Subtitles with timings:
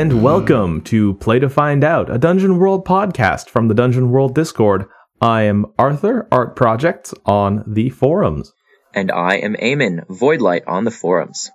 [0.00, 4.34] and welcome to Play to Find Out, a Dungeon World podcast from the Dungeon World
[4.34, 4.86] Discord.
[5.20, 8.54] I am Arthur, Art Projects on the forums.
[8.94, 11.50] And I am Eamon, Voidlight on the forums.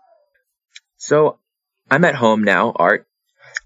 [0.98, 1.40] So,
[1.90, 3.08] I'm at home now, Art,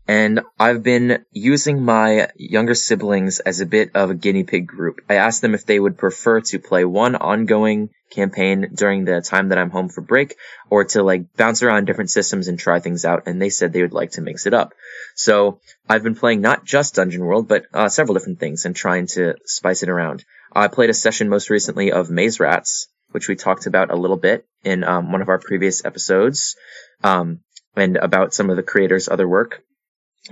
[0.09, 5.01] and I've been using my younger siblings as a bit of a guinea pig group.
[5.07, 9.49] I asked them if they would prefer to play one ongoing campaign during the time
[9.49, 10.35] that I'm home for break
[10.67, 13.27] or to like bounce around different systems and try things out.
[13.27, 14.73] And they said they would like to mix it up.
[15.13, 19.05] So I've been playing not just Dungeon World, but uh, several different things and trying
[19.13, 20.25] to spice it around.
[20.51, 24.17] I played a session most recently of Maze Rats, which we talked about a little
[24.17, 26.55] bit in um, one of our previous episodes,
[27.03, 27.41] um,
[27.75, 29.61] and about some of the creators' other work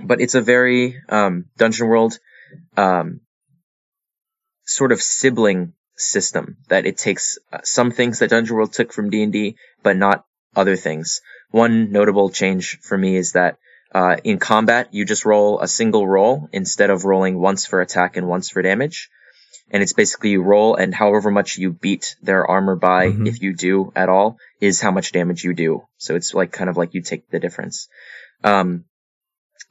[0.02, 2.18] but it's a very um, Dungeon World
[2.76, 3.20] um,
[4.64, 9.10] sort of sibling system that it takes uh, some things that Dungeon World took from
[9.10, 11.20] D and D, but not other things.
[11.50, 13.58] One notable change for me is that
[13.94, 18.16] uh, in combat you just roll a single roll instead of rolling once for attack
[18.16, 19.08] and once for damage.
[19.70, 23.26] And it's basically you roll and however much you beat their armor by, mm-hmm.
[23.26, 25.82] if you do at all, is how much damage you do.
[25.98, 27.88] So it's like kind of like you take the difference.
[28.42, 28.84] Um,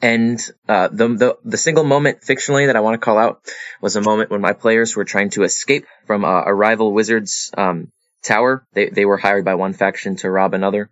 [0.02, 3.42] and uh, the, the the single moment fictionally that I want to call out
[3.82, 7.52] was a moment when my players were trying to escape from a, a rival wizard's
[7.58, 7.92] um,
[8.24, 8.66] tower.
[8.74, 10.90] They they were hired by one faction to rob another.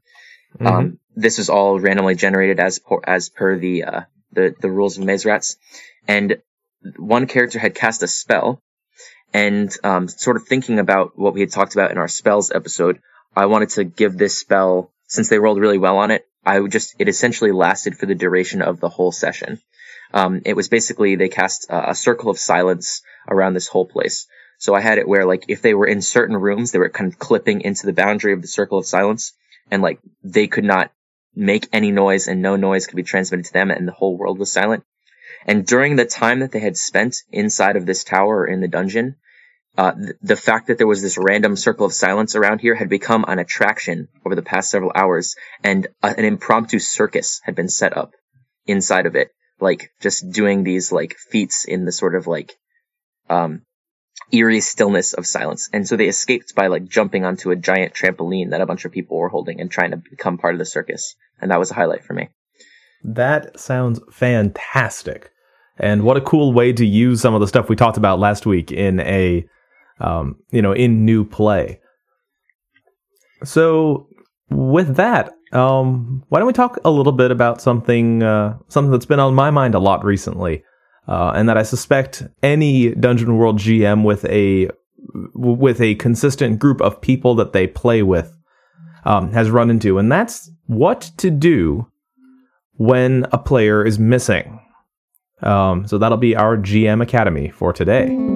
[0.56, 0.68] Mm-hmm.
[0.68, 5.04] Um, this was all randomly generated as as per the uh, the the rules of
[5.04, 5.58] Maze Rats,
[6.08, 6.42] and
[6.98, 8.62] one character had cast a spell,
[9.34, 13.00] and um, sort of thinking about what we had talked about in our spells episode,
[13.36, 16.26] I wanted to give this spell since they rolled really well on it.
[16.46, 19.60] I would just, it essentially lasted for the duration of the whole session.
[20.14, 24.28] Um, it was basically, they cast uh, a circle of silence around this whole place.
[24.58, 27.12] So I had it where like if they were in certain rooms, they were kind
[27.12, 29.34] of clipping into the boundary of the circle of silence
[29.70, 30.92] and like they could not
[31.36, 34.40] make any noise and no noise could be transmitted to them and the whole world
[34.40, 34.84] was silent.
[35.46, 38.68] And during the time that they had spent inside of this tower or in the
[38.68, 39.18] dungeon,
[39.78, 42.90] uh, th- the fact that there was this random circle of silence around here had
[42.90, 47.70] become an attraction over the past several hours, and uh, an impromptu circus had been
[47.70, 48.14] set up
[48.66, 52.56] inside of it, like just doing these like feats in the sort of like
[53.30, 53.64] um,
[54.32, 55.70] eerie stillness of silence.
[55.74, 58.92] And so they escaped by like jumping onto a giant trampoline that a bunch of
[58.92, 61.76] people were holding and trying to become part of the circus, and that was a
[61.76, 62.30] highlight for me.
[63.04, 65.32] That sounds fantastic.
[65.78, 68.46] And what a cool way to use some of the stuff we talked about last
[68.46, 69.46] week in a
[70.00, 71.80] um, you know, in new play.
[73.44, 74.08] So
[74.50, 79.06] with that, um, why don't we talk a little bit about something uh, something that's
[79.06, 80.64] been on my mind a lot recently,
[81.08, 84.70] uh, and that I suspect any Dungeon World GM with a
[85.34, 88.36] with a consistent group of people that they play with
[89.06, 91.88] um, has run into, and that's what to do
[92.74, 94.60] when a player is missing.
[95.42, 98.35] Um, so that'll be our GM Academy for today.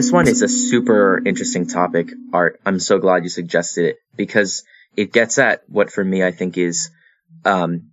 [0.00, 2.58] This one is a super interesting topic, Art.
[2.64, 4.64] I'm so glad you suggested it because
[4.96, 6.90] it gets at what for me I think is
[7.44, 7.90] um,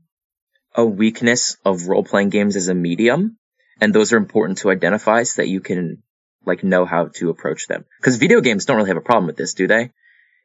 [0.74, 3.36] a weakness of role playing games as a medium,
[3.82, 6.02] and those are important to identify so that you can
[6.46, 7.84] like know how to approach them.
[8.00, 9.92] Because video games don't really have a problem with this, do they?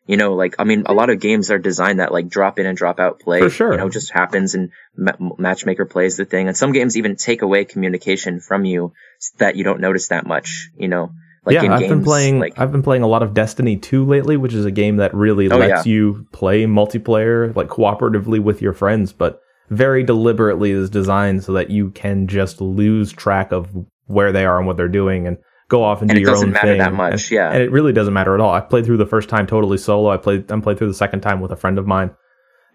[0.08, 2.66] You know, like I mean, a lot of games are designed that like drop in
[2.66, 3.38] and drop out play.
[3.38, 6.96] For sure, you know, just happens and ma- matchmaker plays the thing, and some games
[6.96, 10.70] even take away communication from you so that you don't notice that much.
[10.76, 11.12] You know,
[11.44, 12.38] like yeah, I've games, been playing.
[12.38, 15.12] Like, I've been playing a lot of Destiny 2 lately, which is a game that
[15.12, 15.92] really oh, lets yeah.
[15.92, 21.70] you play multiplayer, like cooperatively with your friends, but very deliberately is designed so that
[21.70, 23.68] you can just lose track of
[24.06, 26.52] where they are and what they're doing and go off and, and do your own
[26.52, 26.78] thing.
[26.78, 27.50] that much, and, yeah.
[27.50, 28.52] And it really doesn't matter at all.
[28.52, 30.10] I played through the first time totally solo.
[30.10, 30.52] I played.
[30.52, 32.14] I played through the second time with a friend of mine,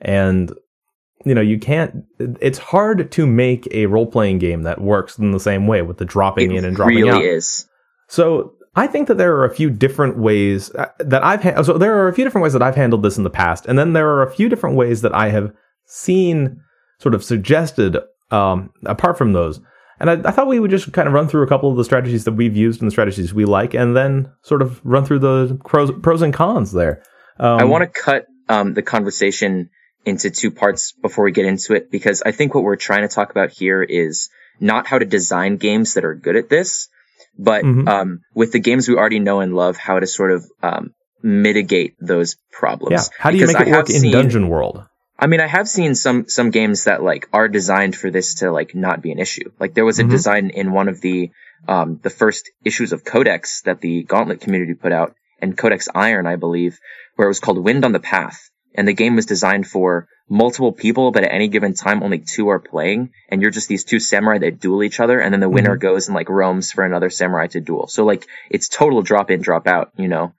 [0.02, 0.52] and
[1.24, 2.04] you know you can't.
[2.20, 6.00] It's hard to make a role playing game that works in the same way with
[6.00, 7.20] the dropping it in and dropping really out.
[7.20, 7.68] Really is.
[8.10, 11.80] So I think that there are a few different ways uh, that I've ha- so
[11.80, 13.94] there are a few different ways that I've handled this in the past, and then
[13.94, 15.52] there are a few different ways that I have
[15.86, 16.62] seen
[17.00, 17.98] sort of suggested
[18.30, 19.60] um, apart from those.
[20.00, 21.84] And I, I, thought we would just kind of run through a couple of the
[21.84, 25.20] strategies that we've used and the strategies we like, and then sort of run through
[25.20, 27.02] the pros, pros and cons there.
[27.40, 29.72] Um, I want to cut um, the conversation
[30.06, 33.08] into two parts before we get into it, because I think what we're trying to
[33.08, 34.30] talk about here is
[34.60, 36.90] not how to design games that are good at this,
[37.38, 37.88] but mm-hmm.
[37.88, 41.96] um, with the games we already know and love, how to sort of um, mitigate
[42.00, 43.10] those problems.
[43.10, 43.18] Yeah.
[43.20, 44.84] How do you because make it work in Dungeon World?
[45.20, 48.52] I mean, I have seen some some games that like are designed for this to
[48.52, 49.52] like not be an issue.
[49.60, 50.12] Like there was a mm-hmm.
[50.12, 51.32] design in one of the
[51.68, 56.28] um, the first issues of Codex that the Gauntlet community put out and Codex Iron,
[56.28, 56.80] I believe,
[57.16, 58.50] where it was called Wind on the Path.
[58.76, 62.50] And the game was designed for multiple people, but at any given time, only two
[62.50, 63.12] are playing.
[63.30, 65.20] And you're just these two samurai that duel each other.
[65.20, 65.88] And then the winner mm-hmm.
[65.88, 67.88] goes and like roams for another samurai to duel.
[67.88, 70.34] So like it's total drop in, drop out, you know,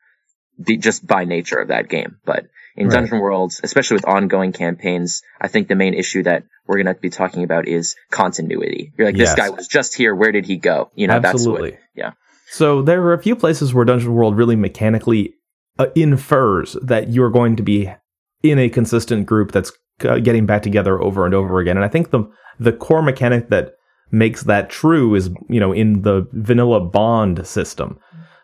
[0.59, 2.19] the, just by nature of that game.
[2.25, 2.47] But
[2.77, 2.95] in right.
[2.95, 7.01] Dungeon Worlds, especially with ongoing campaigns, I think the main issue that we're going to
[7.01, 8.93] be talking about is continuity.
[8.97, 9.31] You're like, yes.
[9.31, 10.15] this guy was just here.
[10.15, 10.91] Where did he go?
[10.95, 11.71] You know, Absolutely.
[11.71, 12.13] that's what, yeah.
[12.51, 15.35] So there are a few places where Dungeon World really mechanically
[15.79, 17.91] uh, infers that you're going to be
[18.43, 19.73] in a consistent group that's
[20.05, 21.77] uh, getting back together over and over again.
[21.77, 22.25] And I think the
[22.61, 23.75] the core mechanic that
[24.11, 27.99] makes that true is you know in the vanilla bond system.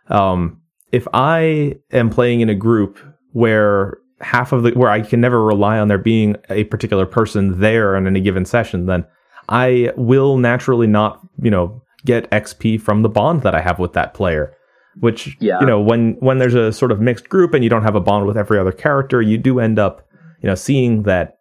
[0.08, 0.60] Um,
[0.92, 2.98] if I am playing in a group
[3.32, 7.60] where half of the where I can never rely on there being a particular person
[7.60, 9.04] there in any given session, then
[9.48, 13.92] I will naturally not you know get XP from the bond that I have with
[13.94, 14.54] that player.
[15.00, 15.58] Which yeah.
[15.60, 18.00] you know when when there's a sort of mixed group and you don't have a
[18.00, 20.06] bond with every other character, you do end up
[20.42, 21.38] you know seeing that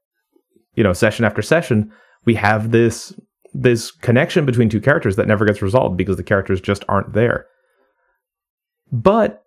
[0.76, 1.92] you know session after session
[2.26, 3.14] we have this
[3.54, 7.46] this connection between two characters that never gets resolved because the characters just aren't there.
[8.92, 9.44] But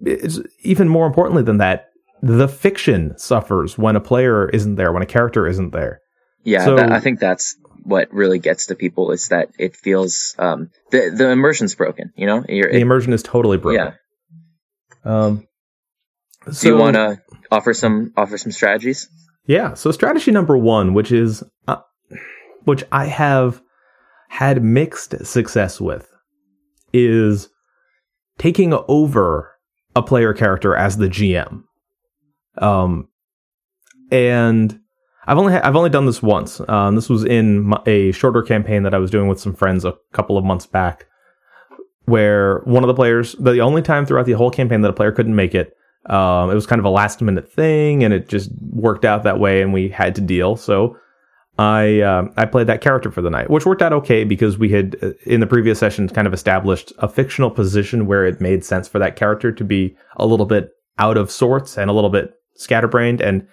[0.00, 1.88] it's even more importantly than that,
[2.22, 6.00] the fiction suffers when a player isn't there, when a character isn't there.
[6.42, 10.34] Yeah, so, that, I think that's what really gets to people is that it feels
[10.38, 12.12] um, the the immersion's broken.
[12.16, 13.94] You know, You're, the it, immersion is totally broken.
[15.04, 15.26] Yeah.
[15.26, 15.46] Um.
[16.50, 19.08] So, Do you want to offer some offer some strategies?
[19.46, 19.74] Yeah.
[19.74, 21.78] So strategy number one, which is uh,
[22.64, 23.60] which I have
[24.28, 26.08] had mixed success with,
[26.92, 27.48] is
[28.38, 29.52] taking over
[29.94, 31.64] a player character as the GM.
[32.58, 33.08] Um,
[34.10, 34.79] and
[35.30, 36.60] I've only ha- I've only done this once.
[36.68, 39.94] Um, this was in a shorter campaign that I was doing with some friends a
[40.12, 41.06] couple of months back,
[42.06, 45.12] where one of the players, the only time throughout the whole campaign that a player
[45.12, 48.50] couldn't make it, um, it was kind of a last minute thing, and it just
[48.72, 50.56] worked out that way, and we had to deal.
[50.56, 50.96] So
[51.60, 54.70] I uh, I played that character for the night, which worked out okay because we
[54.70, 58.64] had uh, in the previous session kind of established a fictional position where it made
[58.64, 62.10] sense for that character to be a little bit out of sorts and a little
[62.10, 63.46] bit scatterbrained and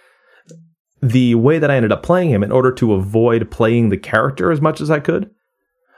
[1.01, 4.51] the way that I ended up playing him in order to avoid playing the character
[4.51, 5.29] as much as I could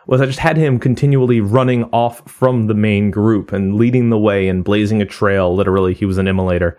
[0.07, 4.17] was I just had him continually running off from the main group and leading the
[4.17, 5.55] way and blazing a trail.
[5.55, 6.77] Literally, he was an immolator.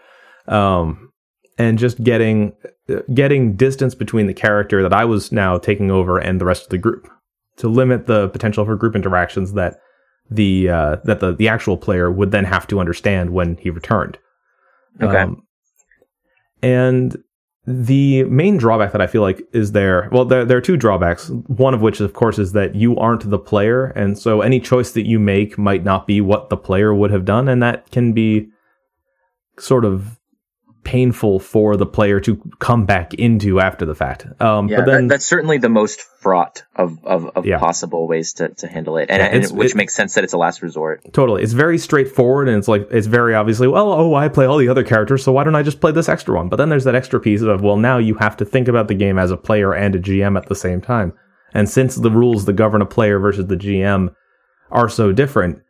[0.49, 1.13] Um,
[1.57, 2.55] and just getting
[3.15, 6.69] getting distance between the character that I was now taking over and the rest of
[6.71, 7.09] the group
[7.59, 9.79] to limit the potential for group interactions that
[10.31, 14.19] the uh, that the the actual player would then have to understand when he returned.
[15.01, 15.19] Okay.
[15.19, 15.43] Um,
[16.63, 17.17] and
[17.67, 21.29] the main drawback that I feel like is there, well, there, there are two drawbacks.
[21.29, 23.87] One of which, of course, is that you aren't the player.
[23.87, 27.25] And so any choice that you make might not be what the player would have
[27.25, 27.49] done.
[27.49, 28.49] And that can be
[29.59, 30.20] sort of
[30.91, 34.27] painful for the player to come back into after the fact.
[34.43, 37.61] Um, yeah, but then, that, that's certainly the most fraught of, of, of yeah.
[37.61, 40.33] possible ways to, to handle it, and, yeah, and which it, makes sense that it's
[40.33, 41.13] a last resort.
[41.13, 44.59] Totally, it's very straightforward, and it's like it's very obviously well, oh, I play all
[44.59, 46.49] the other characters, so why don't I just play this extra one?
[46.49, 48.95] But then there's that extra piece of well, now you have to think about the
[48.95, 51.13] game as a player and a GM at the same time,
[51.55, 54.13] and since the rules that govern a player versus the GM
[54.73, 55.63] are so different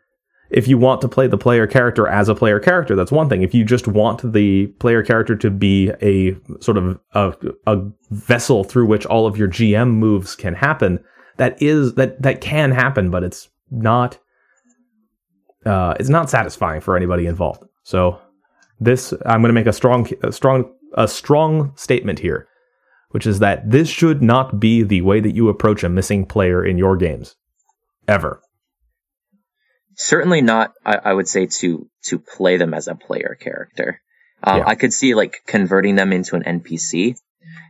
[0.51, 3.43] if you want to play the player character as a player character, that's one thing.
[3.43, 7.35] If you just want the player character to be a sort of a,
[7.67, 11.03] a vessel through which all of your GM moves can happen,
[11.37, 14.19] that is that that can happen, but it's not
[15.65, 17.63] uh, it's not satisfying for anybody involved.
[17.85, 18.21] So
[18.81, 22.49] this I'm going to make a strong a strong a strong statement here,
[23.11, 26.65] which is that this should not be the way that you approach a missing player
[26.65, 27.37] in your games
[28.09, 28.43] ever
[29.95, 34.01] certainly not I, I, would say to to play them as a player character
[34.43, 34.65] um, yeah.
[34.67, 37.17] i could see like converting them into an npc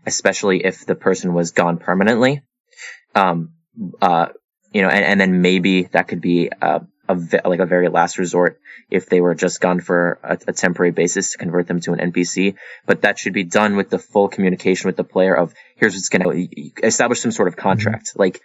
[0.06, 2.42] especially if the person was gone permanently
[3.14, 3.52] um
[4.00, 4.26] uh
[4.72, 7.88] you know and, and then maybe that could be a, a ve- like a very
[7.88, 8.60] last resort
[8.90, 12.12] if they were just gone for a, a temporary basis to convert them to an
[12.12, 12.54] npc
[12.86, 16.08] but that should be done with the full communication with the player of here's what's
[16.08, 18.20] going to establish some sort of contract mm-hmm.
[18.20, 18.40] like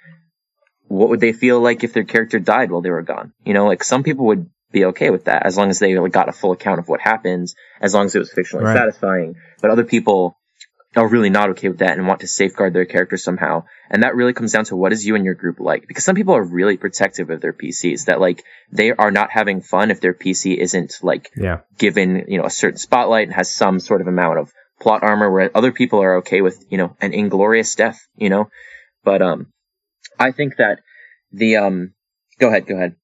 [0.87, 3.33] what would they feel like if their character died while they were gone?
[3.43, 6.11] You know, like some people would be okay with that as long as they like,
[6.11, 8.77] got a full account of what happens, as long as it was fictionally right.
[8.77, 9.35] satisfying.
[9.61, 10.37] But other people
[10.95, 13.65] are really not okay with that and want to safeguard their character somehow.
[13.89, 15.87] And that really comes down to what is you and your group like?
[15.87, 19.61] Because some people are really protective of their PCs that like they are not having
[19.61, 21.59] fun if their PC isn't like yeah.
[21.77, 25.29] given, you know, a certain spotlight and has some sort of amount of plot armor
[25.31, 28.49] where other people are okay with, you know, an inglorious death, you know?
[29.03, 29.47] But, um,
[30.19, 30.79] I think that
[31.31, 31.93] the um,
[32.39, 32.95] go ahead, go ahead.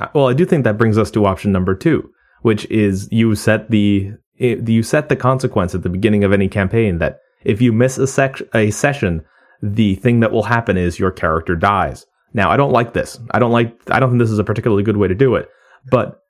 [0.00, 2.10] Uh, well, I do think that brings us to option number two,
[2.42, 6.98] which is you set the you set the consequence at the beginning of any campaign
[6.98, 9.24] that if you miss a, sec- a session,
[9.62, 12.04] the thing that will happen is your character dies.
[12.32, 13.18] Now, I don't like this.
[13.30, 13.78] I don't like.
[13.90, 15.48] I don't think this is a particularly good way to do it.
[15.88, 16.20] But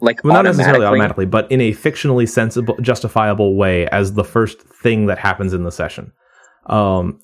[0.00, 4.60] like well, not necessarily automatically, but in a fictionally sensible, justifiable way as the first
[4.60, 6.12] thing that happens in the session.
[6.66, 7.20] Um,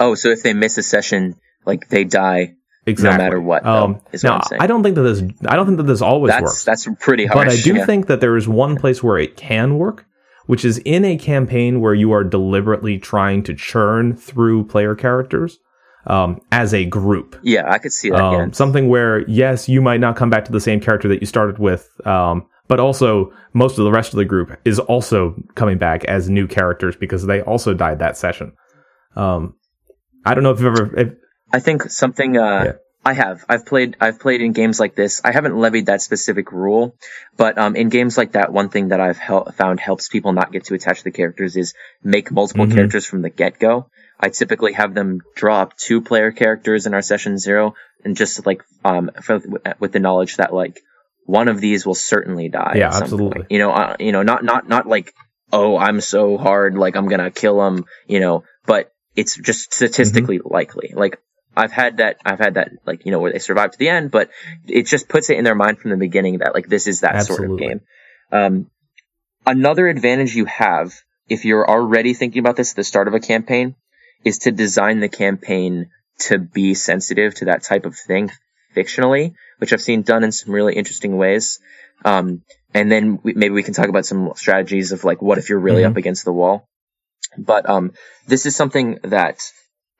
[0.00, 2.54] oh, so if they miss a session, like they die
[2.86, 3.18] exactly.
[3.18, 3.64] no matter what.
[3.66, 4.62] Um, is now, what I'm saying.
[4.62, 5.22] I don't think that this.
[5.46, 6.64] I don't think that this always that's works.
[6.64, 7.46] that's pretty harsh.
[7.46, 7.86] But I do yeah.
[7.86, 10.06] think that there is one place where it can work,
[10.46, 15.58] which is in a campaign where you are deliberately trying to churn through player characters
[16.06, 17.38] um, as a group.
[17.42, 18.20] Yeah, I could see that.
[18.20, 18.46] Um, yeah.
[18.52, 21.58] Something where, yes, you might not come back to the same character that you started
[21.58, 26.04] with, um, but also most of the rest of the group is also coming back
[26.04, 28.52] as new characters because they also died that session.
[29.14, 29.54] Um,
[30.24, 30.96] I don't know if you've ever.
[31.00, 31.14] If,
[31.52, 32.36] I think something.
[32.36, 32.72] Uh, Yeah.
[33.04, 33.44] I have.
[33.48, 33.96] I've played.
[34.00, 35.20] I've played in games like this.
[35.24, 36.94] I haven't levied that specific rule,
[37.36, 40.52] but um, in games like that, one thing that I've hel- found helps people not
[40.52, 41.74] get too attached to the characters is
[42.04, 42.74] make multiple Mhm.
[42.74, 43.88] characters from the get go.
[44.20, 47.74] I typically have them draw up two player characters in our session zero,
[48.04, 49.40] and just like um, for,
[49.80, 50.78] with the knowledge that like
[51.26, 52.74] one of these will certainly die.
[52.76, 53.40] Yeah, absolutely.
[53.40, 53.50] point.
[53.50, 55.12] You know, uh, you know, not not not like
[55.52, 57.84] oh, I'm so hard, like I'm gonna kill him.
[58.06, 60.52] You know, but it's just statistically Mm-hmm.
[60.54, 60.92] likely.
[60.94, 61.18] Like
[61.56, 64.10] I've had that, I've had that, like, you know, where they survive to the end,
[64.10, 64.30] but
[64.66, 67.16] it just puts it in their mind from the beginning that, like, this is that
[67.26, 67.80] sort of game.
[68.30, 68.70] Um,
[69.46, 70.94] another advantage you have,
[71.28, 73.74] if you're already thinking about this at the start of a campaign,
[74.24, 75.90] is to design the campaign
[76.20, 78.30] to be sensitive to that type of thing
[78.74, 81.58] fictionally, which I've seen done in some really interesting ways.
[82.04, 82.42] Um,
[82.72, 85.58] and then we, maybe we can talk about some strategies of like, what if you're
[85.58, 85.90] really Mhm.
[85.90, 86.66] up against the wall?
[87.36, 87.92] But, um,
[88.26, 89.42] this is something that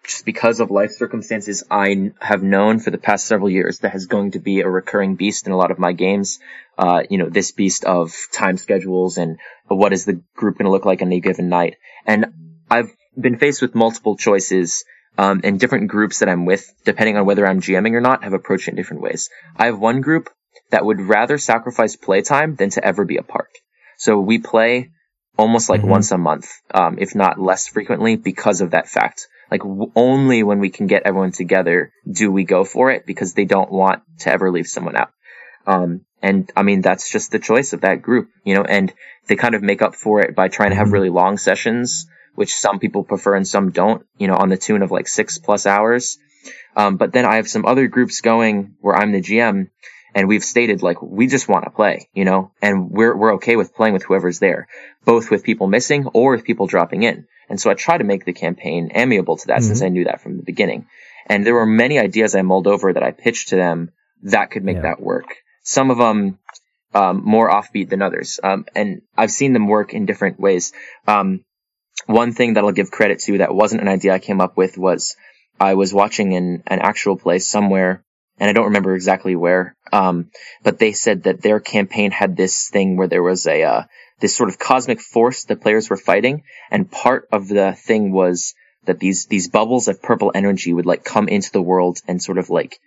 [0.05, 4.07] just because of life circumstances I have known for the past several years that has
[4.07, 6.41] going to be a recurring beast in a lot of my games.
[6.77, 10.73] Uh, you know, this beast of time schedules and what is the group going to
[10.73, 11.77] look like on a given night.
[12.07, 12.27] And
[12.71, 14.85] I've been faced with multiple choices,
[15.19, 18.33] um, and different groups that I'm with, depending on whether I'm GMing or not, have
[18.33, 19.29] approached it in different ways.
[19.57, 20.31] I have one group
[20.71, 23.51] that would rather sacrifice playtime than to ever be apart.
[23.99, 24.91] So we play
[25.39, 25.89] almost like Mhm.
[25.89, 29.29] once a month, um, if not less frequently because of that fact.
[29.51, 33.35] Like w- only when we can get everyone together do we go for it because
[33.35, 35.11] they don't want to ever leave someone out.
[35.67, 38.93] Um, and I mean, that's just the choice of that group, you know, and
[39.27, 40.93] they kind of make up for it by trying to have Mhm.
[40.93, 44.83] really long sessions, which some people prefer and some don't, you know, on the tune
[44.83, 46.19] of like six plus hours.
[46.77, 49.69] Um, but then I have some other groups going where I'm the GM
[50.15, 53.57] and we've stated like, we just want to play, you know, and we're, we're okay
[53.57, 54.69] with playing with whoever's there,
[55.05, 57.27] both with people missing or with people dropping in.
[57.49, 60.21] And so I try to make the campaign amiable to that since I knew that
[60.21, 60.87] from the beginning.
[61.27, 63.93] And there were many ideas I mulled over that I pitched to them
[64.23, 64.83] that could make Yeah.
[64.83, 65.27] that work.
[65.63, 66.39] Some of them,
[66.95, 68.39] um, more offbeat than others.
[68.43, 70.73] Um, and I've seen them work in different ways.
[71.07, 71.45] Um,
[72.07, 74.77] one thing that I'll give credit to that wasn't an idea I came up with
[74.77, 75.17] was
[75.61, 78.05] I was watching an, an actual play somewhere
[78.43, 79.77] and I don't remember exactly where.
[79.93, 80.33] Um,
[80.65, 83.83] but they said that their campaign had this thing where there was a, uh,
[84.19, 86.43] this sort of cosmic force the players were fighting.
[86.69, 91.05] And part of the thing was that these, these bubbles of purple energy would like
[91.05, 92.81] come into the world and sort of like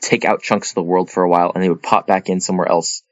[0.00, 2.40] take out chunks of the world for a while and they would pop back in
[2.40, 3.02] somewhere else.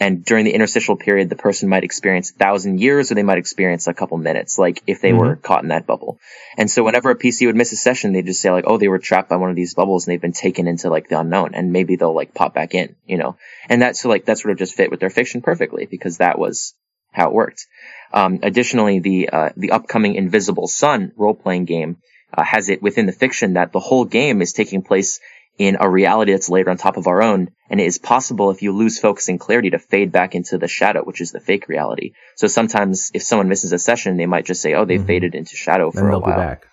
[0.00, 3.38] And during the interstitial period, the person might experience a thousand years or they might
[3.38, 6.18] experience a couple minutes, like if they were caught in that bubble.
[6.56, 8.88] And so whenever a PC would miss a session, they'd just say like, oh, they
[8.88, 11.54] were trapped by one of these bubbles and they've been taken into like the unknown
[11.54, 13.36] and maybe they'll like pop back in, you know?
[13.68, 16.38] And that's so like, that sort of just fit with their fiction perfectly because that
[16.38, 16.74] was
[17.12, 17.66] how it worked.
[18.12, 21.98] Um, additionally, the, uh, the upcoming Invisible Sun role-playing game,
[22.34, 25.20] uh, has it within the fiction that the whole game is taking place
[25.58, 27.50] in a reality that's layered on top of our own.
[27.68, 30.68] And it is possible if you lose focus and clarity to fade back into the
[30.68, 32.12] shadow, which is the fake reality.
[32.36, 35.06] So sometimes if someone misses a session, they might just say, oh, they Mhm.
[35.06, 36.36] faded into shadow for and a while.
[36.36, 36.66] back.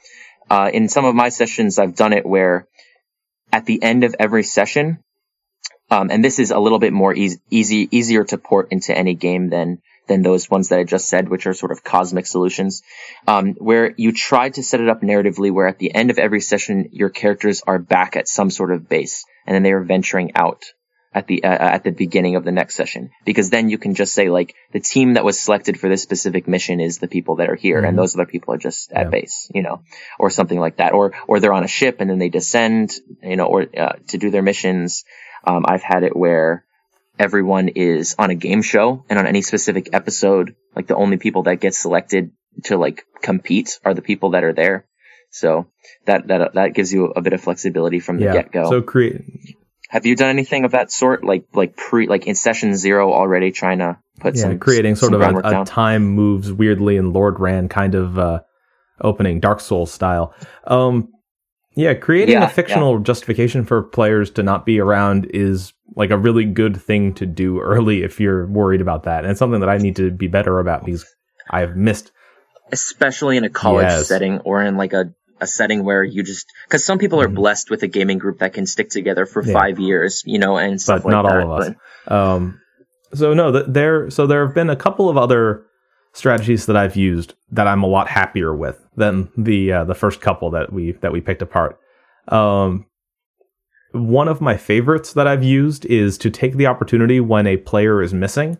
[0.50, 2.67] Uh, in some of my sessions, I've done it where
[3.53, 5.00] at the end of every session,
[5.91, 9.13] um, and this is a little bit more easy, easy, easier to port into any
[9.13, 12.81] game than than those ones that I just said, which are sort of cosmic solutions,
[13.27, 16.41] um, where you try to set it up narratively, where at the end of every
[16.41, 20.35] session, your characters are back at some sort of base, and then they are venturing
[20.35, 20.65] out
[21.11, 24.13] at the uh, at the beginning of the next session, because then you can just
[24.13, 27.49] say like the team that was selected for this specific mission is the people that
[27.49, 27.87] are here, Mhm.
[27.87, 29.09] and those other people are just at Yeah.
[29.09, 29.81] base, you know,
[30.19, 33.37] or something like that, or or they're on a ship and then they descend, you
[33.37, 35.03] know, or uh, to do their missions.
[35.43, 36.63] Um, I've had it where
[37.19, 41.43] everyone is on a game show and on any specific episode, like the only people
[41.43, 42.31] that get selected
[42.63, 44.85] to like compete are the people that are there.
[45.31, 45.67] So
[46.05, 48.33] that, that, that gives you a bit of flexibility from the Yeah.
[48.33, 48.69] get go.
[48.69, 49.21] So create.
[49.89, 53.51] Have you done anything of that sort, like like pre like in session zero already,
[53.51, 57.11] trying to put yeah, some creating sort some of a, a time moves weirdly in
[57.11, 58.41] Lordran kind of uh,
[59.01, 60.35] opening, Dark Souls style.
[60.67, 61.09] Um,
[61.75, 66.17] yeah, creating Yeah, a fictional justification for players to not be around is like a
[66.17, 69.69] really good thing to do early if you're worried about that, and it's something that
[69.69, 71.05] I need to be better about because
[71.50, 72.12] I've missed.
[72.72, 74.08] especially in a college Yes.
[74.08, 77.34] setting or in like a, a setting where you just because some people are Mhm.
[77.34, 79.53] blessed with a gaming group that can stick together for Yeah.
[79.53, 81.41] five years, you know, and stuff but like not that.
[81.43, 81.74] all of us.
[82.08, 82.60] Um,
[83.15, 84.10] so no, th- there.
[84.12, 85.63] So there have been a couple of other
[86.13, 90.22] strategies that I've used that I'm a lot happier with than the uh, the first
[90.22, 91.79] couple that we that we picked apart.
[92.27, 92.86] Um,
[93.91, 98.01] one of my favorites that I've used is to take the opportunity when a player
[98.01, 98.58] is missing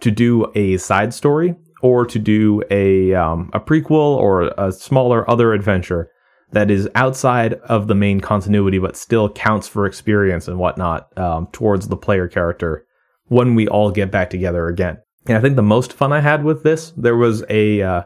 [0.00, 5.28] to do a side story or to do a um, a prequel or a smaller
[5.30, 6.10] other adventure
[6.52, 11.46] that is outside of the main continuity but still counts for experience and whatnot um,
[11.52, 12.86] towards the player character
[13.26, 14.98] when we all get back together again.
[15.26, 18.02] And I think the most fun I had with this, there was a uh,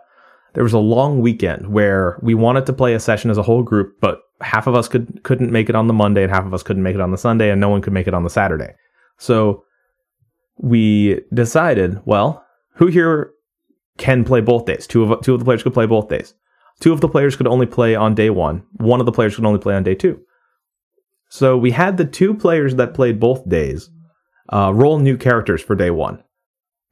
[0.54, 3.62] there was a long weekend where we wanted to play a session as a whole
[3.62, 6.54] group, but half of us could couldn't make it on the Monday and half of
[6.54, 8.30] us couldn't make it on the Sunday, and no one could make it on the
[8.30, 8.74] Saturday.
[9.18, 9.64] So
[10.56, 12.44] we decided, well,
[12.74, 13.32] who here
[13.98, 14.86] can play both days?
[14.86, 16.34] Two of two of the players could play both days.
[16.80, 18.64] Two of the players could only play on day one.
[18.72, 20.20] One of the players could only play on day two.
[21.28, 23.90] So we had the two players that played both days
[24.52, 26.22] uh, roll new characters for day one,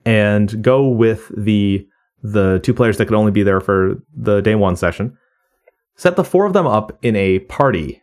[0.04, 1.86] and go with the
[2.22, 5.16] the two players that could only be there for the day one session.
[6.00, 8.02] Set the four of them up in a party,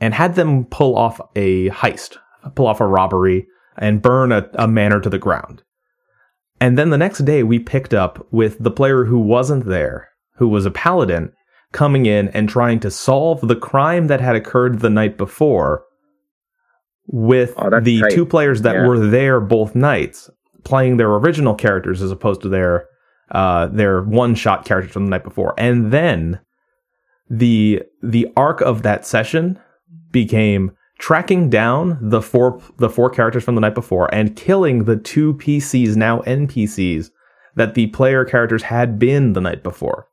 [0.00, 2.16] and had them pull off a heist,
[2.56, 3.46] pull off a robbery,
[3.78, 5.62] and burn a, a manor to the ground.
[6.60, 10.48] And then the next day, we picked up with the player who wasn't there, who
[10.48, 11.30] was a paladin,
[11.70, 15.84] coming in and trying to solve the crime that had occurred the night before
[17.06, 18.88] with Oh, the two players that Yeah.
[18.88, 20.28] were there both nights,
[20.64, 22.86] playing their original characters as opposed to their
[23.30, 25.54] uh, their one shot characters from the night before.
[25.56, 26.40] And then
[27.28, 29.58] the the arc of that session
[30.10, 34.96] became tracking down the four the four characters from the night before and killing the
[34.96, 37.10] two PCs now NPCs
[37.56, 40.08] that the player characters had been the night before.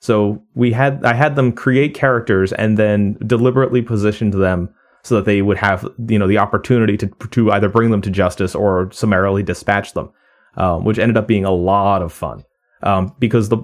[0.00, 5.24] So we had I had them create characters and then deliberately positioned them so that
[5.24, 8.90] they would have you know the opportunity to to either bring them to justice or
[8.92, 10.10] summarily dispatch them,
[10.56, 12.44] um, which ended up being a lot of fun
[12.82, 13.58] um, because the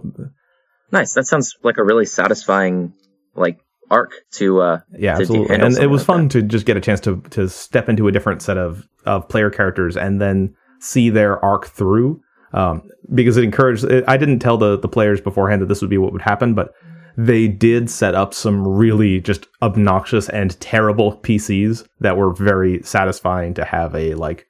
[0.93, 1.15] Nice.
[1.15, 2.93] That sounds like a really satisfying
[3.35, 3.59] like
[3.91, 5.57] arc to uh Yeah, to absolutely.
[5.57, 6.33] And it was like fun that.
[6.33, 9.51] to just get a chance to to step into a different set of of player
[9.51, 12.21] characters and then see their arc through.
[12.53, 13.85] Um, because it encouraged.
[13.85, 16.55] It, I didn't tell the the players beforehand that this would be what would happen,
[16.55, 16.73] but
[17.17, 23.55] they did set up some really just obnoxious and terrible PCs that were very satisfying
[23.55, 24.47] to have a like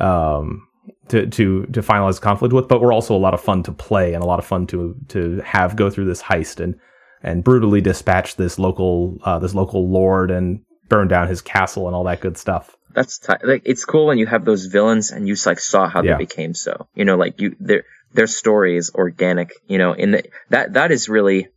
[0.00, 0.66] um
[1.08, 4.14] to to to finalize conflict with, but were also a lot of fun to play
[4.14, 6.74] and a lot of fun to to have go through this heist and
[7.22, 11.94] and brutally dispatch this local uh, this local lord and burn down his castle and
[11.96, 12.76] all that good stuff.
[12.94, 16.02] That's ti like it's cool when you have those villains and you like saw how
[16.02, 16.12] Yeah.
[16.12, 16.86] they became so.
[16.94, 19.52] You know, like you their their story is organic.
[19.66, 21.48] You know, in the that that is really,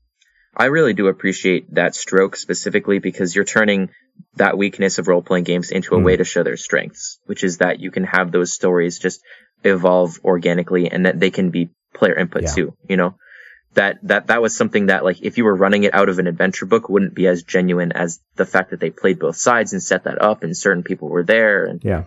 [0.58, 3.90] I really do appreciate that stroke specifically because you're turning
[4.38, 6.04] that weakness of role playing games into a Mm.
[6.04, 9.22] way to show their strengths, which is that you can have those stories just
[9.64, 12.52] evolve organically and that they can be player input Yeah.
[12.54, 12.74] too.
[12.90, 13.16] You know.
[13.74, 16.26] That, that that was something that like if you were running it out of an
[16.26, 19.84] adventure book wouldn't be as genuine as the fact that they played both sides and
[19.84, 22.06] set that up and certain people were there and Yeah,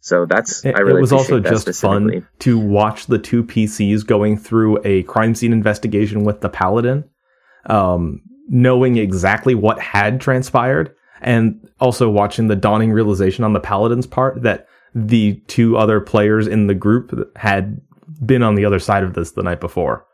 [0.00, 4.04] so that's it, I really it was also just fun to watch the two PCs
[4.04, 7.04] going through a crime scene investigation with the paladin,
[7.66, 14.06] um, knowing exactly what had transpired, and also watching the dawning realization on the paladin's
[14.06, 17.80] part that the two other players in the group had
[18.24, 20.06] been on the other side of this the night before.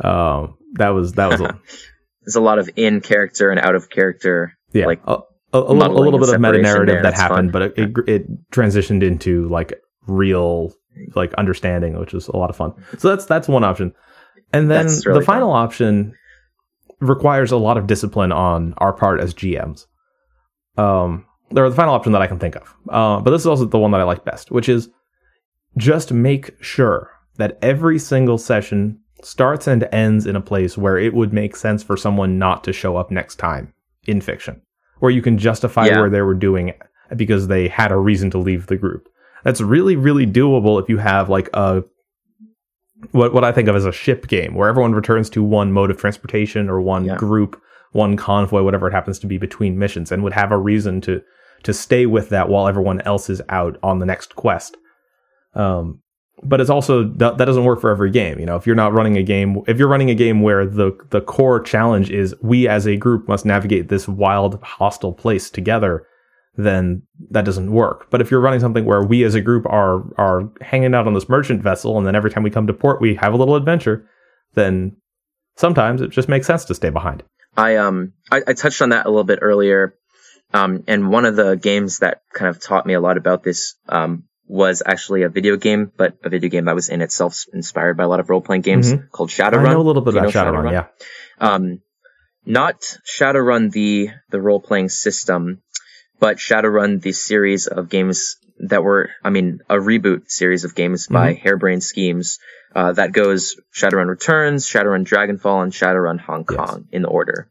[0.00, 1.58] Um, that was that was a,
[2.22, 4.56] There's a lot of in character and out of character.
[4.72, 5.18] yeah, like, a,
[5.52, 7.70] a, a little, a little bit of meta narrative that happened, fun.
[7.70, 9.74] but it, it it transitioned into like
[10.06, 10.72] real
[11.14, 12.74] like understanding, which was a lot of fun.
[12.98, 13.94] So that's that's one option,
[14.52, 16.14] and then really the final option
[17.00, 19.86] requires a lot of discipline on our part as GMs.
[20.76, 21.24] Um,
[21.56, 23.78] are the final option that I can think of, uh, but this is also the
[23.78, 24.88] one that I like best, which is
[25.76, 31.12] just make sure that every single session starts and ends in a place where it
[31.12, 33.72] would make sense for someone not to show up next time
[34.06, 34.60] in fiction,
[35.00, 36.00] where you can justify Yeah.
[36.00, 36.80] where they were doing it
[37.16, 39.08] because they had a reason to leave the group.
[39.42, 41.82] That's really, really doable if you have like a
[43.12, 45.90] what what I think of as a ship game where everyone returns to one mode
[45.90, 47.16] of transportation or one Yeah.
[47.16, 47.60] group,
[47.92, 51.22] one convoy, whatever it happens to be between missions, and would have a reason to
[51.62, 54.76] to stay with that while everyone else is out on the next quest.
[55.54, 56.00] Um,
[56.42, 58.38] but it's also that, that doesn't work for every game.
[58.38, 60.96] You know, if you're not running a game, if you're running a game where the
[61.10, 66.06] the core challenge is we as a group must navigate this wild, hostile place together,
[66.64, 68.08] then that doesn't work.
[68.10, 71.14] But if you're running something where we as a group are are hanging out on
[71.14, 73.56] this merchant vessel, and then every time we come to port we have a little
[73.56, 74.08] adventure,
[74.54, 74.96] then
[75.56, 77.22] sometimes it just makes sense to stay behind.
[77.56, 79.94] I um I, I touched on that a little bit earlier,
[80.52, 83.74] um, and one of the games that kind of taught me a lot about this
[83.88, 87.96] um was actually a video game, but a video game that was in itself inspired
[87.96, 89.06] by a lot of role playing games mm-hmm.
[89.12, 89.68] called Shadowrun.
[89.68, 90.86] I know a little bit about Shadowrun, Shadowrun, yeah.
[91.38, 91.82] Um,
[92.44, 95.62] not Shadowrun the the role playing system,
[96.20, 101.06] but Shadowrun the series of games that were, I mean, a reboot series of games
[101.06, 101.14] mm-hmm.
[101.14, 102.38] by Harebrained Schemes.
[102.72, 106.88] Uh, that goes Shadowrun Returns, Shadowrun Dragonfall, and Shadowrun Hong Kong yes.
[106.92, 107.50] in the order.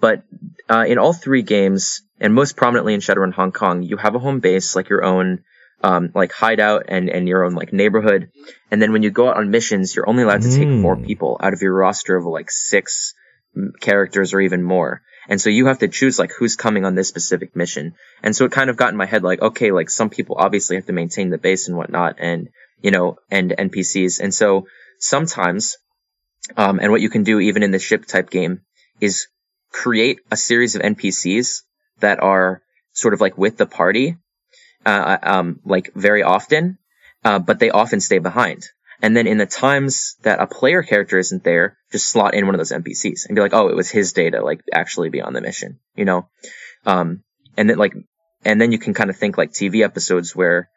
[0.00, 0.22] But
[0.70, 4.18] uh, in all three games, and most prominently in Shadowrun Hong Kong, you have a
[4.18, 5.44] home base like your own
[5.82, 8.30] um, like hideout and, and your own like neighborhood.
[8.70, 10.80] And then when you go out on missions, you're only allowed to take mm.
[10.80, 13.14] four people out of your roster of like six
[13.80, 15.02] characters or even more.
[15.28, 17.94] And so you have to choose like who's coming on this specific mission.
[18.22, 20.76] And so it kind of got in my head like, okay, like some people obviously
[20.76, 22.48] have to maintain the base and whatnot and,
[22.82, 24.20] you know, and NPCs.
[24.20, 24.66] And so
[24.98, 25.76] sometimes,
[26.56, 28.60] um, and what you can do even in the ship type game
[29.00, 29.28] is
[29.72, 31.62] create a series of NPCs
[32.00, 34.16] that are sort of like with the party
[34.86, 36.78] uh, um, like very often,
[37.24, 38.64] uh, but they often stay behind.
[39.02, 42.54] And then in the times that a player character isn't there, just slot in one
[42.54, 45.32] of those NPCs and be like, oh, it was his data, like actually be on
[45.32, 46.28] the mission, you know?
[46.86, 47.22] Um,
[47.56, 47.94] and then like,
[48.44, 50.68] and then you can kind of think like TV episodes where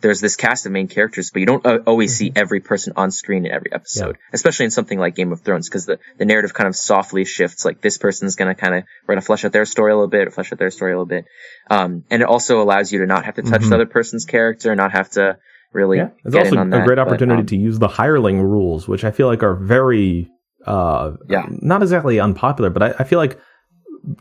[0.00, 2.26] there's this cast of main characters, but you don't uh, always mm-hmm.
[2.26, 4.30] see every person on screen in every episode, yeah.
[4.34, 7.64] especially in something like Game of Thrones, because the, the narrative kind of softly shifts.
[7.64, 9.94] Like this person's going to kind of, we're going to flesh out their story a
[9.94, 11.24] little bit, flesh out their story a little bit.
[11.70, 13.70] Um, and it also allows you to not have to touch mm-hmm.
[13.70, 15.38] the other person's character, not have to
[15.72, 15.98] really.
[15.98, 16.10] Yeah.
[16.24, 19.10] It's also a that, great opportunity but, um, to use the hireling rules, which I
[19.10, 20.28] feel like are very,
[20.66, 21.46] uh, yeah.
[21.48, 23.38] not exactly unpopular, but I, I feel like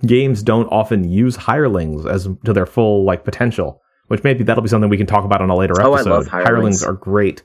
[0.06, 4.70] games don't often use hirelings as to their full like potential which maybe that'll be
[4.70, 5.90] something we can talk about on a later episode.
[5.90, 6.48] Oh, I love hirelings.
[6.48, 7.44] hirelings are great.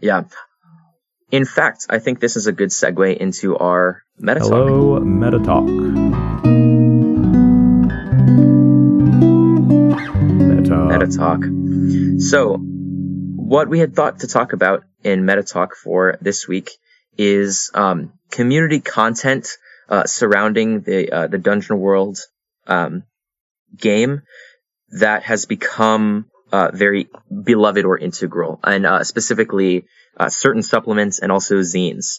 [0.00, 0.24] Yeah.
[1.30, 4.48] In fact, I think this is a good segue into our meta talk.
[4.50, 5.64] Hello, meta talk.
[10.44, 10.76] Meta.
[10.86, 11.40] Meta talk.
[12.20, 12.60] So,
[13.54, 16.72] what we had thought to talk about in meta talk for this week
[17.16, 19.46] is um, community content
[19.88, 22.18] uh, surrounding the uh, the Dungeon World
[22.66, 23.04] um,
[23.76, 24.22] game
[24.98, 29.84] that has become uh, very beloved or integral, and uh, specifically
[30.18, 32.18] uh, certain supplements and also zines,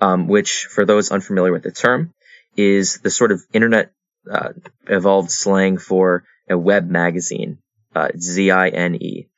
[0.00, 2.14] um, which, for those unfamiliar with the term,
[2.56, 3.90] is the sort of internet
[4.30, 4.50] uh,
[4.86, 7.58] evolved slang for a web magazine,
[7.96, 9.28] uh, Z-I-N-E.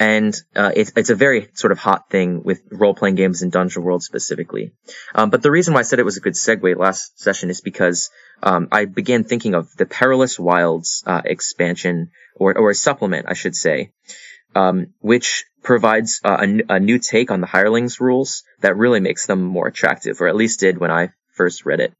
[0.00, 3.50] And uh, it's it's a very sort of hot thing with role playing games in
[3.50, 4.72] Dungeon World specifically.
[5.14, 7.60] Um, but the reason why I said it was a good segue last session is
[7.60, 8.10] because
[8.42, 13.34] um, I began thinking of the Perilous Wilds uh, expansion or or a supplement, I
[13.34, 13.90] should say,
[14.54, 19.26] um, which provides uh, a, a new take on the hirelings rules that really makes
[19.26, 21.94] them more attractive, or at least did when I first read it.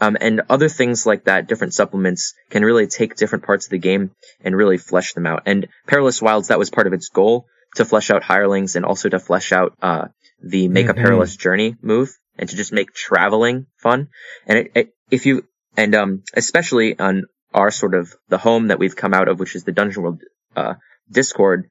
[0.00, 3.78] Um, and other things like that, different supplements can really take different parts of the
[3.90, 4.10] game
[4.44, 5.42] and really flesh them out.
[5.46, 7.46] And Perilous Wilds, that was part of its goal
[7.76, 10.06] to flesh out hirelings and also to flesh out, uh,
[10.42, 10.98] the make mm-hmm.
[10.98, 14.08] a perilous journey move and to just make traveling fun.
[14.46, 15.46] And it, it, if you,
[15.76, 19.54] and, um, especially on our sort of the home that we've come out of, which
[19.56, 20.22] is the Dungeon World,
[20.56, 20.74] uh,
[21.10, 21.68] Discord,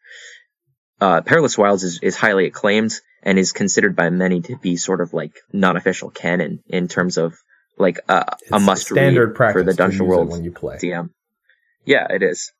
[0.99, 5.01] uh, Perilous Wilds is, is highly acclaimed and is considered by many to be sort
[5.01, 7.35] of like non-official canon in terms of
[7.77, 10.77] like uh, a must standard read for the Dungeon World when you play.
[10.77, 11.09] DM.
[11.85, 12.51] Yeah, it is.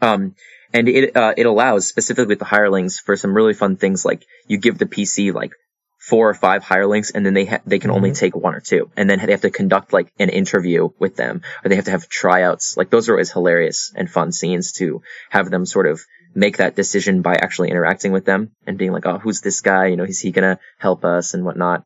[0.00, 0.34] Um,
[0.72, 4.24] and it uh, it allows specifically with the hirelings for some really fun things like
[4.46, 5.52] you give the PC like
[5.98, 7.96] four or five hirelings and then they ha- they can mm-hmm.
[7.96, 11.16] only take one or two and then they have to conduct like an interview with
[11.16, 14.72] them or they have to have tryouts like those are always hilarious and fun scenes
[14.72, 16.00] to have them sort of
[16.34, 19.86] make that decision by actually interacting with them and being like, oh, who's this guy?
[19.86, 21.84] You know, is he gonna help us and whatnot?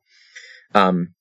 [0.74, 1.14] Um,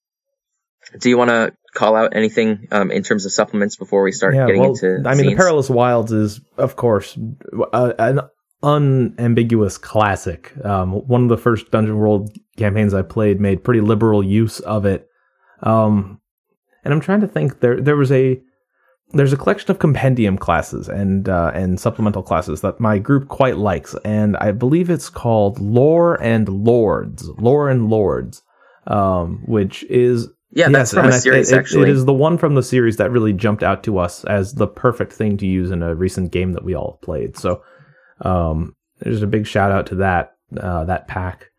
[0.98, 4.34] do you want to call out anything um, in terms of supplements before we start
[4.34, 5.02] yeah, getting well, into?
[5.06, 7.18] I mean, the Perilous Wilds is, of course,
[7.72, 8.20] uh, an
[8.62, 10.52] unambiguous classic.
[10.64, 14.84] Um, one of the first Dungeon World campaigns I played made pretty liberal use of
[14.86, 15.08] it.
[15.62, 16.20] Um,
[16.84, 17.60] and I'm trying to think.
[17.60, 18.40] There, there was a
[19.12, 23.58] there's a collection of compendium classes and uh, and supplemental classes that my group quite
[23.58, 28.42] likes, and I believe it's called Lore and Lords, Lore and Lords,
[28.86, 31.90] um, which is Yeah, that's from a series, it, actually.
[31.90, 34.66] It is the one from the series that really jumped out to us as the
[34.66, 37.36] perfect thing to use in a recent game that we all played.
[37.36, 37.62] So,
[38.22, 41.51] um, there's a big shout out to that uh, that pack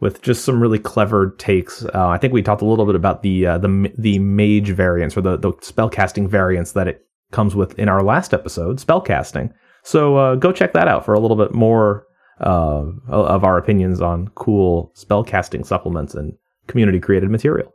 [0.00, 1.84] with just some really clever takes.
[1.84, 5.16] Uh, I think we talked a little bit about the uh, the the mage variants
[5.16, 9.52] or the the spellcasting variants that it comes with in our last episode, spellcasting.
[9.82, 12.06] So uh, go check that out for a little bit more
[12.40, 16.34] uh, of our opinions on cool spellcasting supplements and
[16.66, 17.72] community created material.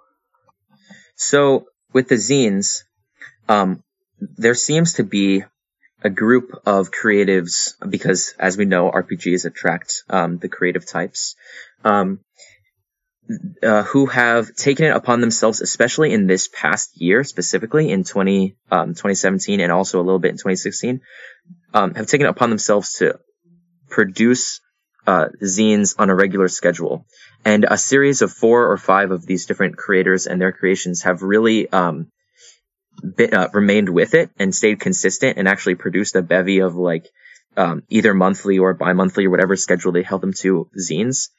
[1.16, 2.84] So with the zines,
[3.48, 3.84] um,
[4.20, 5.44] there seems to be
[6.04, 11.36] a group of creatives because, as we know, RPGs attract um, the creative types
[11.84, 12.20] um,
[13.62, 18.56] uh, who have taken it upon themselves, especially in this past year, specifically in 20,
[18.72, 21.02] um, 2017 and also a little bit in 2016,
[21.74, 23.20] um, have taken it upon themselves to
[23.90, 24.60] produce
[25.06, 27.06] uh, zines on a regular schedule.
[27.46, 31.22] And a series of four or five of these different creators and their creations have
[31.22, 32.12] really um,
[33.02, 37.10] been, uh, remained with it and stayed consistent and actually produced a bevy of like
[37.58, 41.30] um, either monthly or bi-monthly or whatever schedule they held them to zines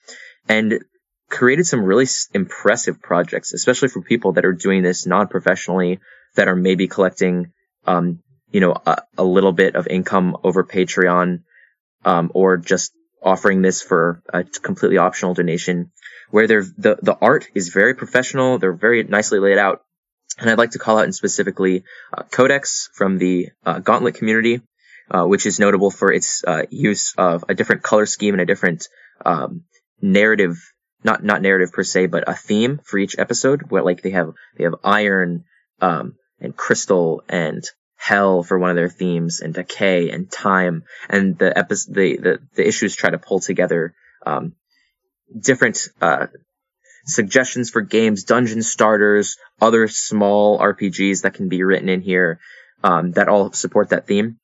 [0.48, 0.85] and
[1.29, 5.98] created some really impressive projects, especially for people that are doing this non-professionally
[6.37, 7.53] that are maybe collecting,
[7.87, 8.20] um,
[8.51, 11.42] you know, a, a, little bit of income over Patreon,
[12.05, 15.90] um, or just offering this for a completely optional donation
[16.31, 18.59] where they're, the, the art is very professional.
[18.59, 19.83] They're very nicely laid out.
[20.38, 21.85] And I'd like to call out in specifically
[22.16, 24.62] uh, Codex from the uh, Gauntlet community,
[25.11, 28.47] uh, which is notable for its uh, use of a different color scheme and a
[28.47, 28.88] different
[29.25, 29.64] um,
[30.01, 30.57] narrative,
[31.05, 33.71] not not narrative per se, but a theme for each episode.
[33.71, 35.45] Where like they have they have iron
[35.81, 37.62] um, and crystal and
[37.97, 42.38] hell for one of their themes and decay and time and the episode the, the
[42.57, 43.95] the issues try to pull together
[44.27, 44.55] um,
[45.38, 46.27] different uh,
[47.04, 52.38] suggestions for games dungeon starters other small rpgs that can be written in here
[52.84, 54.38] um, that all support that theme.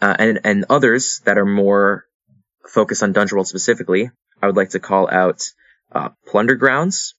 [0.00, 2.04] Uh, and and others that are more
[2.66, 4.10] focused on dungeon world specifically
[4.42, 5.42] i would like to call out
[5.92, 7.14] uh, Plundergrounds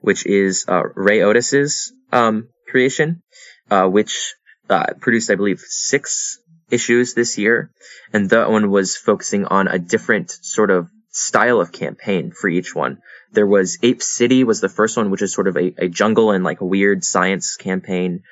[0.00, 3.22] which is uh, Ray Otus's um, creation
[3.70, 4.34] uh, which
[4.68, 6.38] uh, produced, I believe, six
[6.70, 7.70] issues this year,
[8.12, 12.74] and that one was focusing on a different sort of style of campaign for each
[12.74, 12.98] one.
[13.32, 16.30] There was Ape City was the first one, which is sort of a, a jungle
[16.30, 18.22] and like a weird science campaign.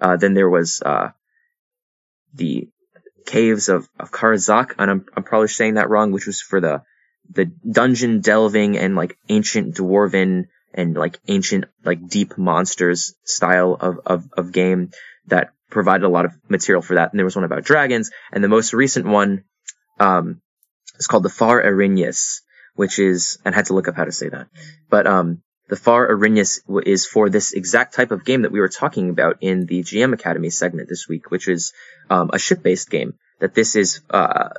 [0.00, 1.10] Uh, then there was uh,
[2.34, 2.68] the
[3.26, 6.82] Caves of, of Karazak, and I'm, I'm probably saying that wrong, which was for the
[7.30, 10.44] the dungeon delving and like ancient dwarven
[10.74, 14.90] and like ancient like deep monsters style of, of, of game
[15.28, 17.12] that provided a lot of material for that.
[17.12, 18.10] And there was one about dragons.
[18.32, 19.44] And the most recent one,
[19.98, 20.42] um,
[20.98, 22.40] is called the Far Erinyes,
[22.74, 24.48] which is, and I had to look up how to say that.
[24.90, 28.68] But, um, the Far Erinyes is for this exact type of game that we were
[28.68, 31.72] talking about in the GM Academy segment this week, which is,
[32.10, 33.14] um, a ship-based game.
[33.40, 34.50] That this is, uh,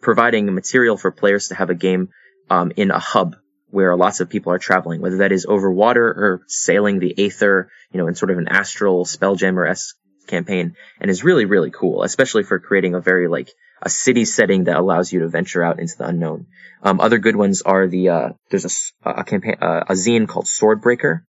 [0.00, 2.08] providing material for players to have a game,
[2.50, 3.36] um, in a hub
[3.70, 7.68] where lots of people are traveling, whether that is over water or sailing the aether,
[7.90, 9.96] you know, in sort of an astral spelljammer-esque
[10.28, 13.50] campaign and is really, really cool, especially for creating a very like
[13.84, 16.46] a city setting that allows you to venture out into the unknown.
[16.82, 20.46] Um, other good ones are the, uh, there's a, a campaign, uh, a zine called
[20.46, 21.22] Swordbreaker.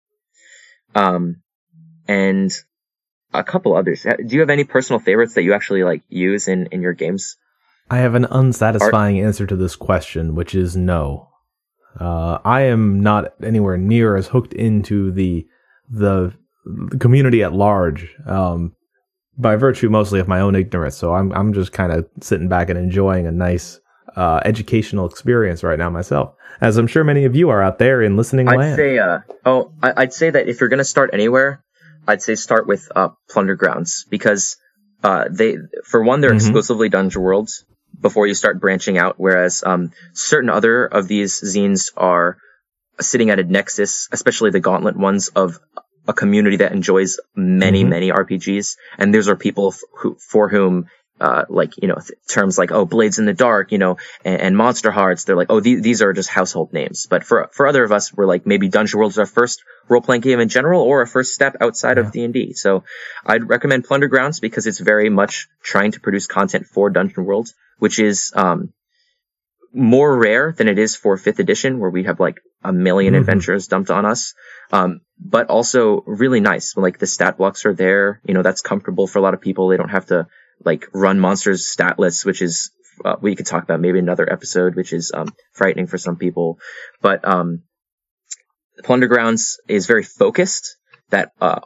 [0.94, 1.42] Um,
[2.06, 2.52] and
[3.32, 4.02] a couple others.
[4.02, 7.36] Do you have any personal favorites that you actually like use in, in your games?
[7.90, 9.26] I have an unsatisfying Art?
[9.26, 11.28] answer to this question, which is no.
[11.98, 15.46] Uh, I am not anywhere near as hooked into the
[15.90, 16.32] the,
[16.64, 18.74] the community at large um,
[19.36, 20.96] by virtue mostly of my own ignorance.
[20.96, 23.80] So I'm I'm just kind of sitting back and enjoying a nice
[24.16, 28.02] uh, educational experience right now myself, as I'm sure many of you are out there
[28.02, 28.76] in listening I'd land.
[28.76, 31.62] say, uh, oh, I, would say that if you're going to start anywhere,
[32.06, 34.56] I'd say start with uh, Plundergrounds because
[35.02, 36.36] uh, they, for one, they're mm-hmm.
[36.36, 37.64] exclusively Dungeon Worlds
[38.00, 42.38] before you start branching out, whereas um, certain other of these zines are
[43.00, 45.58] sitting at a nexus, especially the Gauntlet ones of
[46.06, 47.90] a community that enjoys many, mm-hmm.
[47.90, 48.76] many RPGs.
[48.98, 50.86] And those are people f- who, for whom,
[51.20, 54.40] uh, like, you know, th- terms like, oh, Blades in the Dark, you know, and,
[54.40, 57.06] and Monster Hearts, they're like, oh, th- these are just household names.
[57.06, 60.22] But for, for other of us, we're like, maybe Dungeon World is our first role-playing
[60.22, 62.04] game in general or a first step outside yeah.
[62.04, 62.54] of D&D.
[62.54, 62.82] So
[63.24, 68.00] I'd recommend Plundergrounds because it's very much trying to produce content for Dungeon World, which
[68.00, 68.72] is, um,
[69.72, 73.14] more rare than it is for fifth edition, where we have like a 1000000 mm-hmm.
[73.14, 74.34] adventures dumped on us.
[74.72, 76.76] Um, but also really nice.
[76.76, 78.20] Like the stat blocks are there.
[78.24, 79.68] You know, that's comfortable for a lot of people.
[79.68, 80.26] They don't have to
[80.64, 82.70] like run monsters stat lists, which is,
[83.04, 86.58] uh, we could talk about maybe another episode, which is, um, frightening for some people.
[87.00, 87.62] But, um,
[88.82, 90.76] Plundergrounds is very focused
[91.10, 91.60] that uh,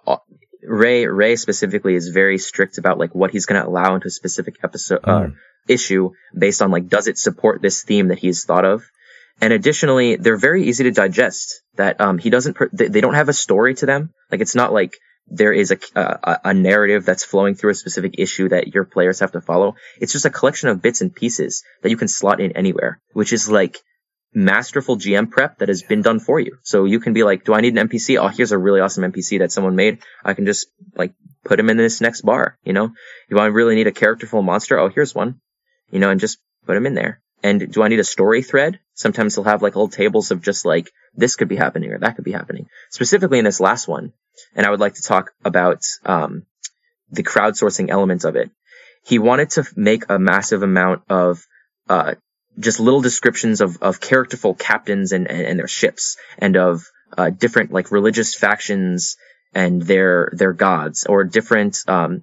[0.63, 4.11] Ray Ray specifically is very strict about like what he's going to allow into a
[4.11, 5.35] specific episode uh, Mm.
[5.69, 8.85] issue based on like does it support this theme that he's thought of.
[9.41, 11.63] And additionally, they're very easy to digest.
[11.77, 14.15] That um, he doesn't, per- they, don't have a story to them.
[14.31, 14.95] Like it's not like
[15.29, 19.21] there is a, a a narrative that's flowing through a specific issue that your players
[19.21, 19.75] have to follow.
[20.01, 23.33] It's just a collection of bits and pieces that you can slot in anywhere, which
[23.33, 23.79] is like
[24.37, 26.59] masterful GM prep that has been done for you.
[26.63, 28.19] So you can be like, do I need an NPC?
[28.19, 29.99] Oh, here's a really awesome NPC that someone made.
[30.25, 32.91] I can just like put him in this next bar, you know?
[33.31, 34.79] Do I really need a characterful monster?
[34.79, 35.41] Oh, here's one,
[35.91, 37.21] you know, and just put him in there.
[37.43, 38.79] And do I need a story thread?
[38.97, 42.17] Sometimes they'll have like little tables of just like, this could be happening or that
[42.17, 42.67] could be happening.
[42.91, 44.13] Specifically in this last one,
[44.55, 46.47] and I would like to talk about, um,
[47.11, 48.51] the crowdsourcing element of it.
[49.05, 51.47] He wanted to make a massive amount of,
[51.89, 52.15] uh,
[52.59, 56.83] just little descriptions of, of characterful captains and, and, and their ships and of,
[57.17, 59.17] uh, different like religious factions
[59.55, 62.23] and their, their gods or different, um,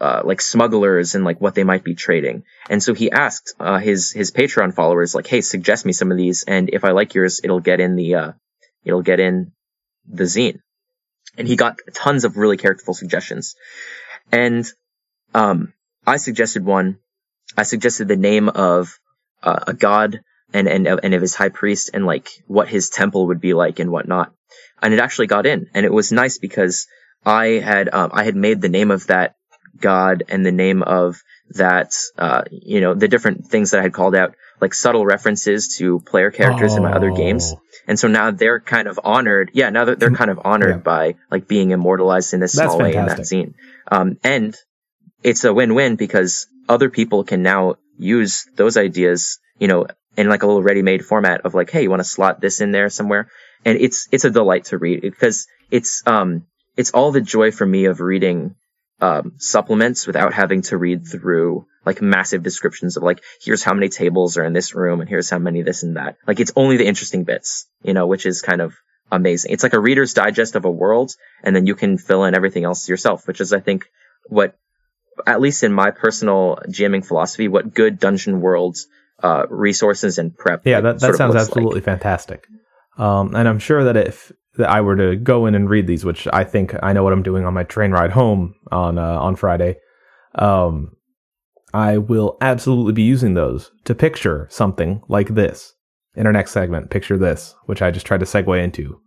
[0.00, 2.44] uh, like smugglers and like what they might be trading.
[2.70, 6.16] And so he asked, uh, his, his Patreon followers, like, Hey, suggest me some of
[6.16, 6.44] these.
[6.44, 8.32] And if I like yours, it'll get in the, uh,
[8.82, 9.52] it'll get in
[10.08, 10.60] the zine.
[11.36, 13.54] And he got tons of really characterful suggestions.
[14.32, 14.66] And,
[15.34, 15.74] um,
[16.06, 16.98] I suggested one.
[17.56, 18.98] I suggested the name of
[19.42, 23.28] uh, a god and, and, and of his high priest and like what his temple
[23.28, 24.32] would be like and whatnot.
[24.82, 26.86] And it actually got in and it was nice because
[27.24, 29.34] I had, um, I had made the name of that
[29.78, 33.92] god and the name of that, uh, you know, the different things that I had
[33.92, 37.54] called out, like subtle references to player characters in my other games.
[37.56, 37.60] Oh.
[37.88, 39.50] And so now they're kind of honored.
[39.52, 40.82] Yeah, now that they're kind of honored Yeah.
[40.82, 43.38] by like being immortalized in this That's small way in that fantastic.
[43.48, 43.54] zine.
[43.90, 44.54] Um, and
[45.24, 50.42] it's a win-win because other people can now use those ideas, you know, in like
[50.44, 53.28] a little ready-made format of like, hey, you want to slot this in there somewhere?
[53.64, 57.66] And it's it's a delight to read because it's um it's all the joy for
[57.66, 58.54] me of reading
[59.00, 63.88] um supplements without having to read through like massive descriptions of like here's how many
[63.88, 66.16] tables are in this room and here's how many this and that.
[66.26, 68.74] Like it's only the interesting bits, you know, which is kind of
[69.10, 69.52] amazing.
[69.52, 72.64] It's like a reader's digest of a world and then you can fill in everything
[72.64, 73.86] else yourself, which is I think
[74.28, 74.56] what
[75.26, 78.86] at least in my personal GMing philosophy, what good Dungeon World's
[79.22, 80.66] uh, resources and prep.
[80.66, 81.40] Yeah, that, that sounds looks like.
[81.40, 82.46] absolutely fantastic.
[83.00, 86.04] Um, and I'm sure that if that I were to go in and read these,
[86.04, 89.18] which I think I know what I'm doing on my train ride home on uh,
[89.18, 89.76] on Friday,
[90.34, 90.92] um,
[91.72, 95.72] I will absolutely be using those to picture something like this
[96.14, 96.90] in our next segment.
[96.90, 99.00] Picture this, which I just tried to segue into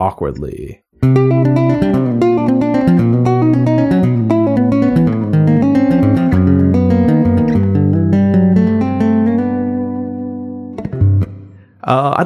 [0.00, 0.82] awkwardly.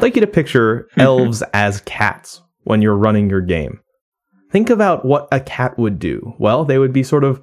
[0.04, 3.80] Like you to picture elves as cats when you're running your game.
[4.50, 6.34] Think about what a cat would do.
[6.38, 7.42] Well, they would be sort of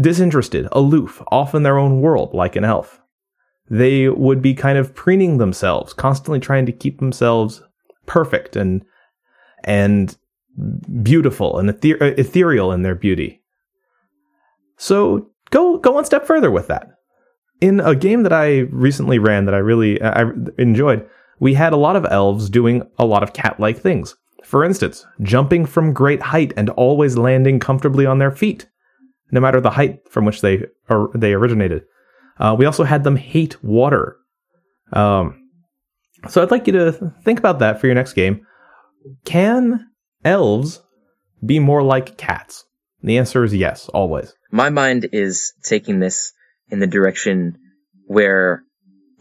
[0.00, 3.00] disinterested, aloof, off in their own world, like an elf.
[3.68, 7.62] They would be kind of preening themselves, constantly trying to keep themselves
[8.06, 8.84] perfect and
[9.62, 10.16] and
[11.02, 13.42] beautiful and ether- uh, ethereal in their beauty.
[14.76, 16.88] So go go one step further with that.
[17.60, 20.24] In a game that I recently ran that I really I
[20.58, 21.06] enjoyed,
[21.40, 24.14] we had a lot of elves doing a lot of cat-like things.
[24.44, 28.68] For instance, jumping from great height and always landing comfortably on their feet,
[29.32, 31.82] no matter the height from which they or they originated.
[32.38, 34.16] Uh, we also had them hate water.
[34.92, 35.50] Um,
[36.28, 38.46] so I'd like you to think about that for your next game.
[39.24, 39.86] Can
[40.24, 40.82] elves
[41.44, 42.64] be more like cats?
[43.02, 44.34] The answer is yes, always.
[44.50, 46.32] My mind is taking this
[46.68, 47.58] in the direction
[48.06, 48.62] where,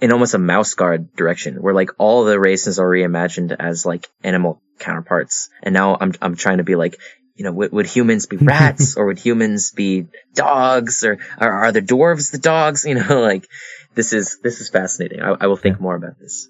[0.02, 4.10] in almost a mouse guard direction, where like all the races are reimagined as like
[4.24, 6.98] animal counterparts, and now I'm I'm trying to be like.
[7.36, 11.72] You know, would, would humans be rats or would humans be dogs or, or are
[11.72, 12.84] the dwarves the dogs?
[12.86, 13.48] You know, like
[13.96, 15.22] this is, this is fascinating.
[15.22, 16.50] I, I will think more about this.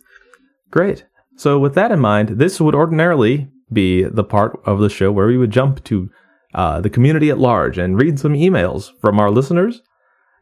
[0.72, 1.06] Great.
[1.36, 5.28] So, with that in mind, this would ordinarily be the part of the show where
[5.28, 6.10] we would jump to
[6.54, 9.82] uh, the community at large and read some emails from our listeners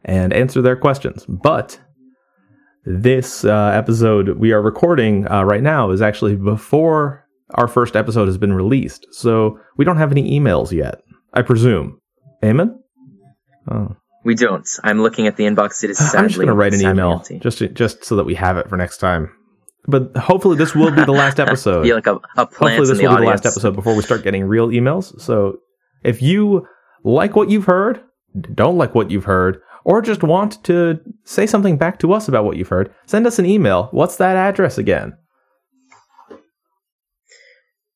[0.04, 1.24] and answer their questions.
[1.26, 1.80] But
[2.88, 8.26] this uh, episode we are recording uh, right now is actually before our first episode
[8.26, 9.06] has been released.
[9.10, 11.02] So, we don't have any emails yet,
[11.34, 12.00] I presume.
[12.42, 12.76] Eamon?
[13.70, 13.96] Oh.
[14.24, 14.66] We don't.
[14.82, 15.84] I'm looking at the inbox.
[15.84, 17.38] It is sadly, I'm just going to write an email empty.
[17.38, 19.32] just to, just so that we have it for next time.
[19.86, 21.82] But hopefully, this will be the last episode.
[21.82, 24.44] Be like a, a Hopefully, this will be the last episode before we start getting
[24.44, 25.18] real emails.
[25.20, 25.58] So,
[26.04, 26.66] if you
[27.04, 28.02] like what you've heard,
[28.54, 32.44] don't like what you've heard, or just want to say something back to us about
[32.44, 33.88] what you've heard, send us an email.
[33.90, 35.16] What's that address again?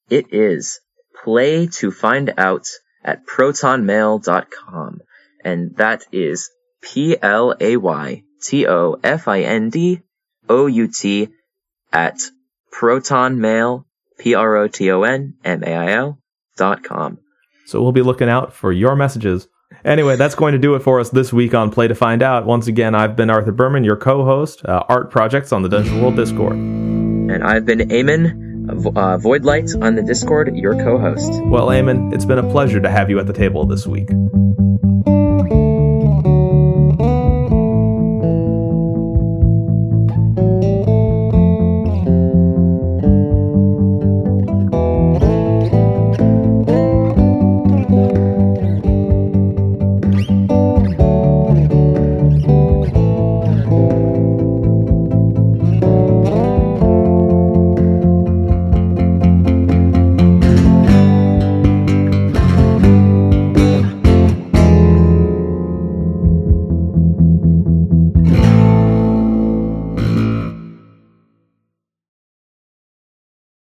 [0.09, 0.81] It is
[1.23, 2.67] play to find out
[3.05, 5.01] at protonmail.com.
[5.45, 6.49] And that is
[6.81, 10.01] P L A Y T O F I N D
[10.49, 11.29] O U T
[11.93, 12.19] at
[12.73, 13.85] protonmail,
[14.19, 16.19] P R O T O N M A I L
[16.57, 17.19] dot com.
[17.67, 19.47] So we'll be looking out for your messages.
[19.85, 22.47] Anyway, that's going to do it for us this week on Play to Find Out.
[22.47, 26.17] Once again, I've been Arthur Berman, your co-host, uh, art projects on the Dungeon World
[26.17, 26.55] Discord.
[26.55, 31.43] And I've been Eamon, uh, Voidlight on the Discord, your co-host.
[31.45, 34.09] Well, Eamon, it's been a pleasure to have you at the table this week.